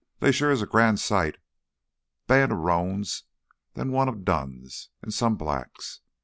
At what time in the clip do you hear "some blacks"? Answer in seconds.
5.11-6.01